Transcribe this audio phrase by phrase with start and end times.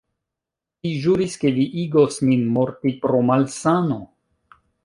[0.85, 4.03] Vi ĵuris, ke vi igos min morti pro malsano!